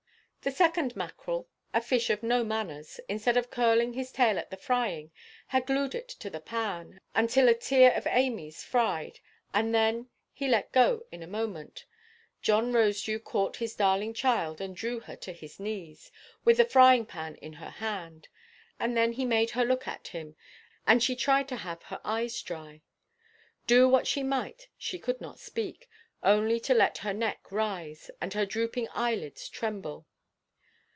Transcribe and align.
The 0.43 0.49
second 0.49 0.95
mackerel, 0.95 1.47
a 1.71 1.79
fish 1.83 2.09
of 2.09 2.23
no 2.23 2.43
manners, 2.43 2.99
instead 3.07 3.37
of 3.37 3.51
curling 3.51 3.93
his 3.93 4.11
tail 4.11 4.39
at 4.39 4.49
the 4.49 4.57
frying, 4.57 5.11
had 5.45 5.67
glued 5.67 5.93
it 5.93 6.07
to 6.09 6.31
the 6.31 6.39
pan, 6.39 6.99
until 7.13 7.47
a 7.47 7.53
tear 7.53 7.91
of 7.91 8.05
Amyʼs 8.05 8.63
fried, 8.63 9.19
and 9.53 9.71
then 9.71 10.09
he 10.33 10.47
let 10.47 10.71
go 10.71 11.05
in 11.11 11.21
a 11.21 11.27
moment. 11.27 11.85
John 12.41 12.73
Rosedew 12.73 13.23
caught 13.23 13.57
his 13.57 13.75
darling 13.75 14.15
child, 14.15 14.59
and 14.59 14.75
drew 14.75 15.01
her 15.01 15.15
to 15.17 15.31
his 15.31 15.59
knees, 15.59 16.11
with 16.43 16.57
the 16.57 16.65
frying–pan 16.65 17.35
in 17.35 17.53
her 17.53 17.69
hand; 17.69 18.27
and 18.79 18.97
then 18.97 19.11
he 19.13 19.25
made 19.25 19.51
her 19.51 19.63
look 19.63 19.87
at 19.87 20.07
him, 20.07 20.35
and 20.87 21.03
she 21.03 21.15
tried 21.15 21.47
to 21.49 21.57
have 21.57 21.83
her 21.83 22.01
eyes 22.03 22.41
dry. 22.41 22.81
Do 23.67 23.87
what 23.87 24.07
she 24.07 24.23
might 24.23 24.69
she 24.75 24.97
could 24.97 25.21
not 25.21 25.37
speak, 25.37 25.87
only 26.23 26.59
to 26.61 26.73
let 26.73 26.97
her 26.97 27.13
neck 27.13 27.51
rise, 27.51 28.09
and 28.19 28.33
her 28.33 28.47
drooping 28.47 28.87
eyelids 28.93 29.47
tremble. 29.47 30.07